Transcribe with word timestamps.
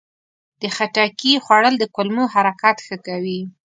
د 0.61 0.63
خټکي 0.75 1.33
خوړل 1.45 1.75
د 1.79 1.85
کولمو 1.95 2.23
حرکت 2.33 2.77
ښه 2.85 2.97
کوي. 3.07 3.41